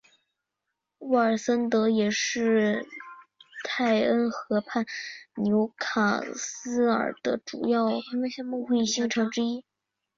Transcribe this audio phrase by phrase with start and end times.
[0.97, 2.87] 沃尔森德也是
[3.63, 4.83] 泰恩河畔
[5.35, 7.85] 纽卡斯尔的主要
[8.73, 9.63] 卫星城之一。